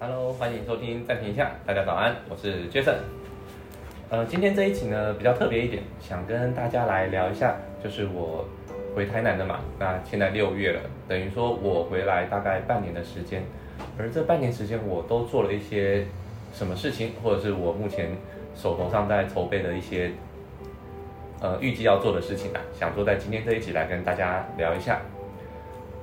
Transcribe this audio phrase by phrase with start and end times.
[0.00, 2.96] Hello，欢迎收听暂停一下，大家早安，我是 Jason。
[4.10, 8.44] 呃，今天这一期呢比较特别一点，想跟大家来聊一下，就是我
[8.94, 9.60] 回台南的嘛。
[9.78, 13.44] 那现在六月了，等于说我回来大概半年的时间，
[13.96, 16.04] 而这半年时间我都做了一些
[16.52, 18.10] 什么事情，或者是我目前
[18.56, 20.10] 手头上在筹备的一些
[21.40, 25.00] 呃预计要做的事情啊，想说在今天这一集来跟大家聊一下。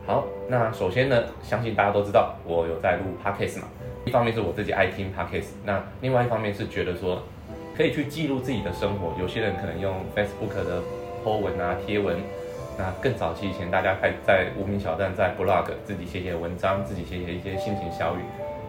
[0.07, 3.67] 好，那首先呢，相信大家都知道我有在录 podcast 嘛。
[4.05, 7.21] 一方面是我自己爱听 podcast，那另外一方面是觉得说
[7.77, 9.13] 可以去记录自己的生活。
[9.19, 10.81] 有些人可能用 Facebook 的
[11.23, 12.17] po 文啊、贴文，
[12.77, 18.19] 那更早期以前大家还在无名小站、在 blog 自己写写文章，自己写写一些心情小语，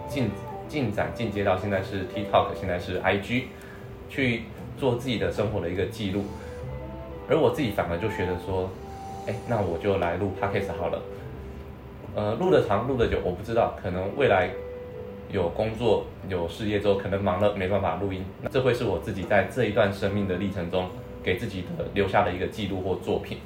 [0.07, 0.31] 进
[0.69, 3.45] 进展进阶到现在是 TikTok，现在是 IG，
[4.11, 4.43] 去
[4.79, 6.25] 做自己的生活的一个记录。
[7.29, 8.69] 而我自己反而就觉得说，
[9.27, 11.01] 哎，那我就来录 podcast 好了。
[12.15, 14.51] 呃，录的长，录的久，我不知道，可能未来
[15.31, 20.91] 有工作、有事业之后，可能忙了没办法录音，那这会是我自己在这一段生命的历程中
[21.23, 23.39] 给自己的留下的一个记录或作品。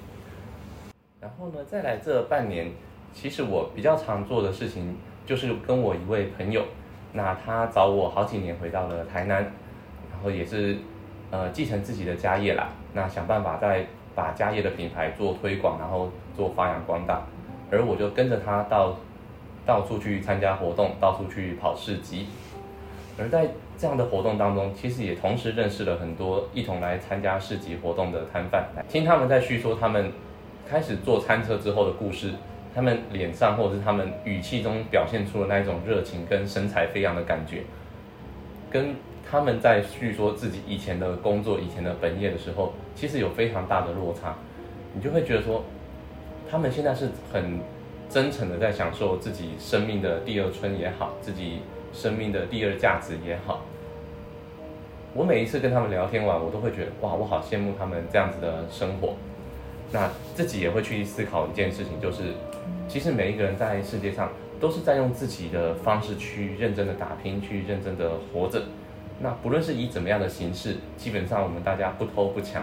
[1.21, 2.73] 然后呢，再来这半年，
[3.13, 6.65] 其实我比较常做的事情就是跟我一位朋友，
[7.13, 10.77] 那他找我好几年回到了台南，然后也是
[11.31, 17.23] 呃继承自己的家业啦，那想办法再把家业的品牌做推广，然后做发扬光大。
[17.71, 18.97] 而我就跟着他到
[19.67, 22.27] 到处去参加活动，到处去跑市集。
[23.19, 30.13] 而在这样的活动当中，其实也同时认识了很多一同来参加市集活动的摊贩，听他们在叙说他们
[30.69, 32.33] 开始做餐车之后的故事，
[32.75, 37.63] 他们脸上或者是他们语气中表现出的那一种热情跟神采飞扬的感觉，
[38.71, 38.95] 跟
[39.29, 44.37] 他们在叙说自己以前的工作、以前的本业的时候，其实有非常大的落差，
[44.95, 45.65] 你就会觉得说。
[46.49, 47.59] 他们现在是很
[48.09, 51.61] 真诚的在享受自己生命的第二春也好，自己
[51.93, 53.63] 生命的第二价值也好。
[55.15, 59.15] 我每一次跟他们聊天完，我都会觉得哇，我好羡慕他们这样子的生活。
[59.93, 62.35] 那自己也会去思考一件事情，就是
[62.89, 64.31] 其实每一个人在世界上
[64.61, 68.63] 都是在用自己的方式去认真的打拼，去认真的活着。
[69.21, 72.63] 那不论是以怎么样的形式，基本上我们大家不偷不抢，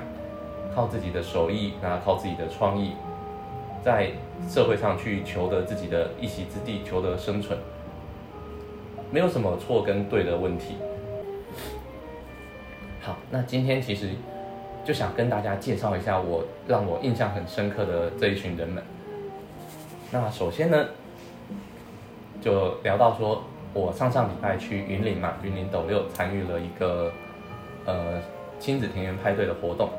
[0.76, 2.92] 靠自己的手艺，那靠自己的创意。
[3.84, 4.12] 在
[4.48, 7.58] 社会上去求得自己的一席之地，求得生存，
[9.12, 10.76] 没有什么错跟对的问题。
[13.02, 14.12] 好，那今天其实
[14.86, 18.82] 就想跟大家介绍一下我让我印象很深刻的这一群人们。
[20.12, 20.86] 那首先呢，
[22.40, 27.12] 就聊到说我上上礼拜去云林嘛，云林斗六参与了一个
[27.86, 28.22] 呃
[28.60, 29.90] 亲子田园派对的活动。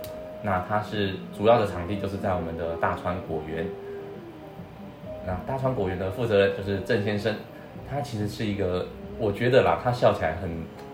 [0.44, 3.66] 那它是主要的场地就是在我们的大川果园。
[5.26, 7.34] 那大川果园的负责人就是郑先生，
[7.90, 8.86] 他其实是一个，
[9.18, 10.50] 我觉得啦，他笑起来很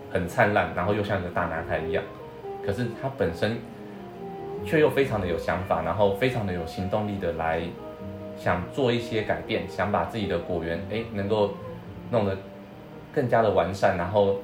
[0.09, 2.01] 很灿烂，然后又像一个大男孩一样。
[2.65, 3.57] 可是他本身
[4.63, 7.61] 却又非常的有想法，然后非常的有行动力的来
[8.37, 11.51] 想做一些改变，想把自己的果园哎能够
[12.09, 12.37] 弄得
[13.13, 14.37] 更加的完善，然后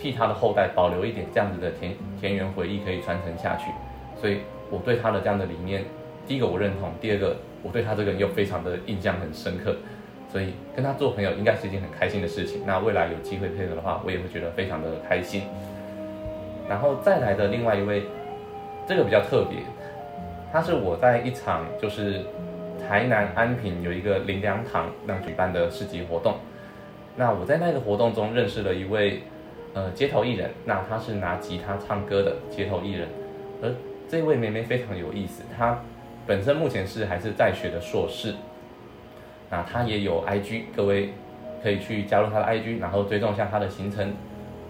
[0.00, 3.70] 替他的后代保留一点这样子的田田园回忆可以传承下去。
[4.20, 4.38] 所以
[4.70, 5.84] 我对他的这样的理念，
[6.26, 9.76] 第一个我认同，第二个我对他这个人又非常的印象很深刻，
[10.30, 12.62] 所以跟他做朋友应该是一件很开心的事情。
[12.66, 15.42] 那未来有机会配合的话，我也会觉得非常的开心。
[16.68, 18.02] 然后再来的另外一位，
[18.86, 19.60] 这个比较特别，
[20.52, 22.20] 他是我在一场就是
[22.86, 26.34] 台南安平有一个林良堂那举办的市集活动，
[27.16, 29.22] 那我在那个活动中认识了一位
[29.72, 33.08] 呃街头艺人，那他是拿吉他唱歌的街头艺人，
[33.62, 33.70] 而
[34.08, 35.78] 这位妹妹非常有意思，她
[36.26, 38.34] 本身目前是还是在学的硕士，
[39.50, 41.12] 那她也有 IG，各位
[41.62, 44.14] 可以去加入她的 IG，然后追踪一下她的行程，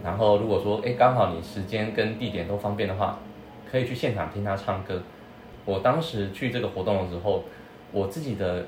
[0.03, 3.21] 然后如果说哎刚好你时间跟地点都方便的话，
[3.71, 5.00] 可以去现场听她唱歌。
[5.65, 7.44] 我当时去这个活动的时候，
[7.93, 8.66] 我自己的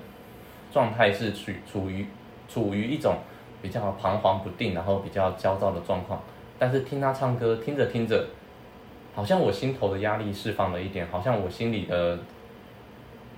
[0.71, 2.07] 状态是处处于
[2.49, 3.17] 处于一种
[3.61, 6.23] 比较彷徨不定，然后比较焦躁的状况，
[6.61, 8.25] 但是听她唱歌，听着听着。
[9.15, 12.19] 好像我心头的压力释放了一点，好像我心里的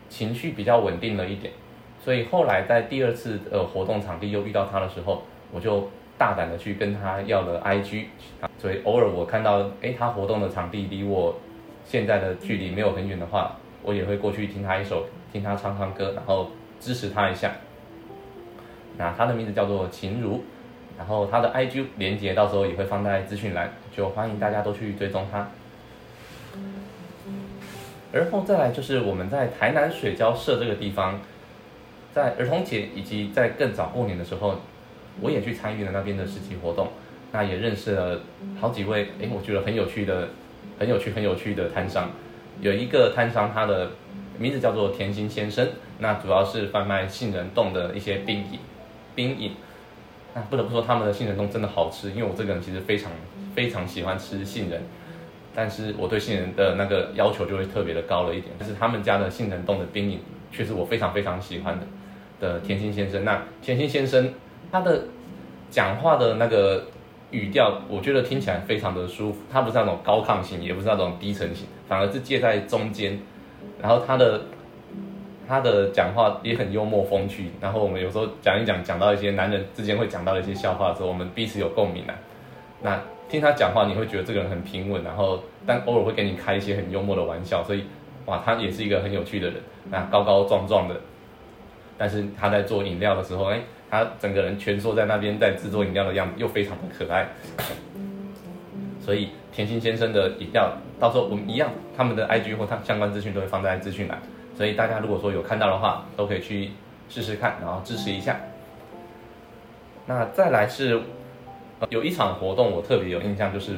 [0.09, 1.53] 情绪比较稳定了一点，
[1.99, 5.89] 所以后来在第二次呃活动场地又遇到他的时候，我就
[6.19, 8.05] 大胆的去跟他要了 IG，
[8.59, 11.35] 所以偶尔我看到哎他活动的场地离我
[11.85, 16.49] 现在的距离没有很远的话，我也会过去听他一首，听他唱唱歌，然后
[16.79, 17.51] 支持他一下。
[18.99, 20.43] 那他的名字叫做秦如，
[20.99, 25.49] 然后他的 IG 连接到时候也会放在资讯栏，就欢迎大家都去追踪他。
[28.13, 31.19] 而后再来就是我们在台南水交社这个地方，
[32.15, 34.61] 在儿童节以及在更早过年的时候，
[35.21, 36.89] 我也去参与了那边的实习活动，
[37.33, 38.21] 那也认识了
[38.61, 40.29] 好几位，哎，我觉得很有趣的、
[40.79, 42.11] 很有趣、很有趣的摊商。
[42.61, 43.93] 有一个摊商，他的
[44.39, 45.67] 名字叫做甜心先生，
[45.99, 48.59] 那主要是贩卖杏仁冻的一些冰饮、
[49.15, 49.53] 冰饮。
[50.35, 53.11] 那不得不说，他们的杏仁冻真的好吃，因为我这个人其实非常
[53.55, 54.83] 非常喜欢吃杏仁，
[55.55, 58.57] 但是我对杏仁的那个要求就会特别的高了一点。
[58.59, 60.21] 就是他们家的杏仁冻的冰饮，
[60.51, 61.87] 却是我非常非常喜欢的。
[62.41, 64.35] 的甜心先生，那甜心先生
[64.73, 65.05] 他的
[65.71, 66.85] 讲话的那个
[67.31, 69.43] 语调，我觉得听起来非常的舒服。
[69.49, 73.17] 他不是那种高亢型，也不是那种低沉型，反而是介在中间。
[73.81, 74.41] 然后他的
[75.47, 77.53] 他的讲话也很幽默风趣。
[77.61, 82.15] 然后我们有时候讲一讲，讲到一些男人之间会讲到一些笑话的时候，我们彼此有共鸣啊。
[82.83, 83.01] 那
[83.33, 87.87] 听他讲话，你会觉得这个人很平稳，然后但偶尔会跟你开一些很幽默的玩笑，所以
[88.27, 89.57] 哇，他也是一个很有趣的人。
[89.91, 90.95] 那高高壮壮的。
[91.97, 97.27] 但是他在做饮料的时候，哎，他整个人蜷缩在那边在制作饮料的样子又非常的可爱。
[99.01, 100.71] 所以甜心先生的饮料，
[101.01, 104.21] 到时候我们一样，他们的 IG 或他相关资讯都会放在资讯栏，
[104.55, 106.73] 所以大家如果说有看到的话，都可以去
[107.09, 108.39] 试试看，然后支持一下。
[110.05, 111.01] 那再来是
[111.91, 113.77] 有一场活动我特别有印象，就是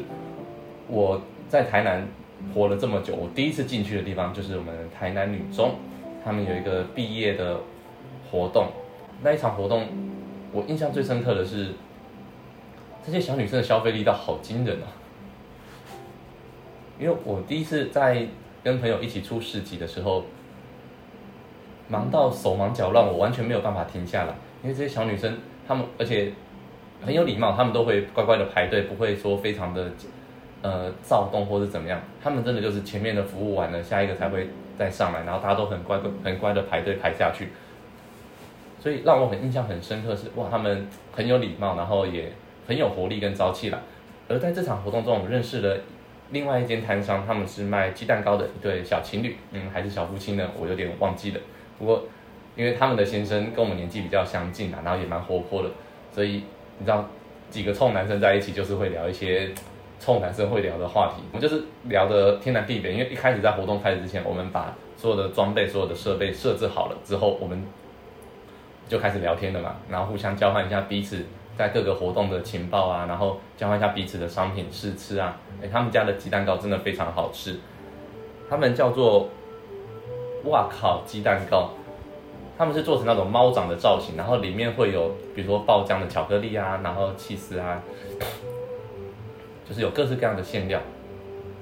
[0.89, 2.07] 我在台南
[2.55, 5.77] 活了这么久，我第一次进去的地方就是我们台南女中，
[6.25, 7.61] 他们有一个毕业的。
[8.31, 8.67] 活动
[9.23, 9.87] 那一场活动，
[10.51, 11.73] 我印象最深刻的是，
[13.07, 14.91] 这些小女生的消费力道好惊人啊！
[16.99, 18.27] 因为我第一次在
[18.65, 20.25] 跟朋友一起出市集的时候，
[21.87, 24.35] 忙到手忙脚乱，我完全没有办法停下来。
[24.65, 26.33] 因为这些小女生，她们而且
[27.03, 29.91] 很有礼貌，他们都会乖乖的排队，不会说非常的
[30.63, 32.01] 呃躁动或者怎么样。
[32.23, 34.49] 他们真的就是前面的服务完了，下一个才会
[34.79, 37.49] 再上来，然后大家都很乖很乖的排队排下去。
[38.81, 42.31] 所以让我很印象很深刻是哇，他们很有礼貌，然后也
[42.67, 43.81] 很有活力跟朝气啦。
[44.29, 45.79] 而在这场活动中，我们认识了
[46.31, 50.51] 另外一间摊商，他们是卖鸡蛋糕的一对小情侣，嗯，还是小夫妻呢？
[50.59, 51.41] 我有点忘记了。
[51.79, 52.05] 不过
[52.57, 55.71] 因为他们的先生跟我们年纪比较相近啊，然后也蛮活泼的，
[56.13, 56.45] 所以
[56.79, 57.05] 你知道
[57.51, 59.51] 几个臭男生在一起就是会聊一些
[59.99, 61.23] 臭男生会聊的话题。
[61.33, 67.65] 我们就是聊的天南地北，因为一开始在活动开始之前，我们把所有的装备、所有的设备设置好了之后，我们。
[68.87, 71.25] 就开始聊天了嘛，然后互相交换一下彼此
[71.57, 75.41] 在各个活动的情报啊，然后交换一下彼此的商品试吃啊。
[75.63, 77.59] 哎，他们家的鸡蛋糕真的非常好吃，
[78.49, 79.31] 他们叫做
[80.45, 81.71] 哇靠鸡蛋糕，
[82.57, 87.83] 他们是做成那种猫掌的造型，然后里面会有比如说爆浆的巧克力啊，然后气丝啊，
[89.69, 90.81] 就是有各式各样的馅料，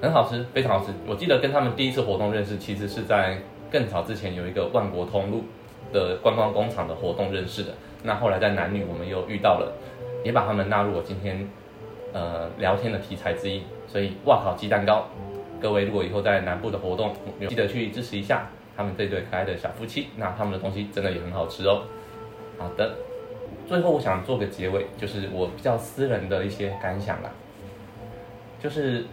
[0.01, 0.93] 很好吃，非常好吃。
[1.07, 3.39] 我记得跟他们第一次活动认识，其实是在
[3.71, 5.45] 更早之前有一个万国通路。
[5.93, 7.75] 的观光工厂的活动认识的，
[8.05, 9.75] 那后来在男女我们又遇到了，
[10.25, 11.47] 也把他们纳入我今天
[12.15, 13.63] 呃聊天的题材之一。
[13.87, 15.07] 所以哇靠鸡蛋糕，
[15.61, 17.13] 各位如果以后在南部的活动，
[17.47, 20.09] 记得去支持一下他们这对可爱的小夫妻。
[20.17, 21.83] 那他们的东西真的也很好吃哦。
[22.59, 22.95] 好的，
[23.67, 27.31] 最后我想做个结尾，就是我比较私人的一些感想啦，
[28.61, 29.05] 就是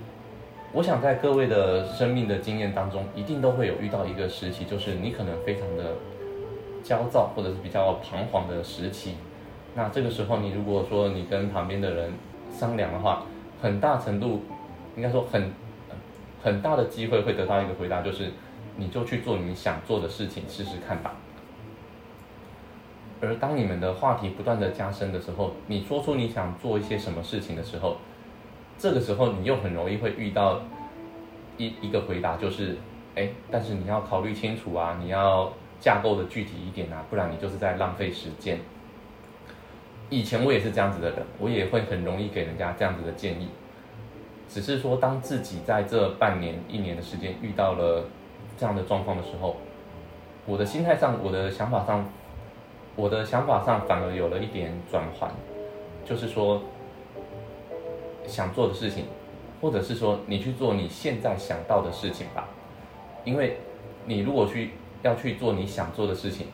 [0.74, 5.96] 我想在各位的生命的经验当中，一定都会有遇到一个时期，就是你可能非常的。
[6.82, 9.16] 焦躁或者是比较彷徨的时期，
[9.76, 12.14] 那这个时候你如果说你跟旁边的人
[12.50, 13.26] 商量的话，
[13.62, 14.42] 很大程度
[14.96, 15.52] 应该说很
[16.42, 18.32] 很大的机会会得到一个回答，就是
[18.78, 21.16] 你就去做你想做的事情试试看吧。
[23.22, 27.98] 而当你们的话题不断的加深的时候，你说出你想做一些什么事情的时候，
[28.78, 30.62] 这个时候你又很容易会遇到
[31.58, 32.78] 一一个回答，就是
[33.16, 35.52] 哎，但是你要考虑清楚啊，你要。
[35.82, 38.60] 架构的具体一点啊，不然你就是在浪费时间。
[40.10, 43.48] 以前我也是这样子的人，我也会很容易给人家这样子的建议。
[44.50, 48.04] 只是说，当自己在这半年、一年的时间遇到了
[48.60, 49.56] 这样的状况的时候，
[50.46, 52.06] 我的心态上、我的想法上、
[52.96, 55.32] 我的想法上反而有了一点转换，
[56.04, 56.62] 就是说，
[58.28, 59.06] 想做的事情，
[59.62, 62.50] 或者是说你去做你现在想到的事情吧，
[63.24, 63.58] 因为
[64.06, 64.72] 你如果去。
[65.02, 66.48] 要去做你想做的事情，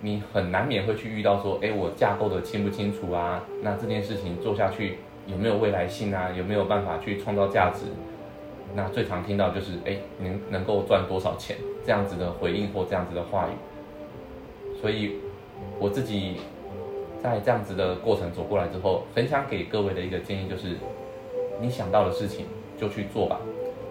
[0.00, 3.40] 你很难免会去遇到说，哎，我架构的清不清楚啊？
[3.62, 6.28] 那这件事情做下去有没有未来性啊？
[6.36, 7.82] 有没有办法去创造价值？
[8.74, 11.56] 那最常听到就是，哎，能能够赚多少钱？
[11.84, 13.52] 这样子的回应或这样子的话语。
[14.80, 15.16] 所以
[15.78, 16.36] 我自己
[17.22, 20.76] 在这样子的过程走过来之后，很想给各位的一个建议就是，
[21.60, 22.46] 你想到的事情
[22.78, 23.40] 就去做吧，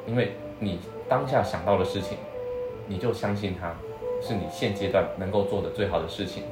[0.06, 2.18] 因为你当下想到的事情，
[2.88, 3.74] 你就相信它。
[4.26, 6.44] 是你现阶段能够做的最好的事情，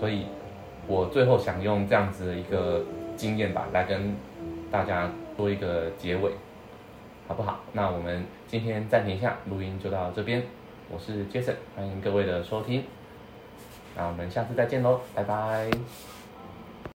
[0.00, 0.26] 所以
[0.88, 2.82] 我最后想用这样子的一个
[3.14, 4.16] 经验吧，来跟
[4.68, 6.32] 大家做一个结尾，
[7.30, 7.60] 好不好？
[7.74, 10.42] 那我们今天暂停一下录音，就到这边。
[10.90, 12.82] 我是杰森欢迎各位的收听。
[13.96, 15.70] 那我们下次再见喽，拜拜。